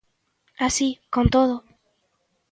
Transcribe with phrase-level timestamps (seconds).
[0.67, 1.55] Así, con todo.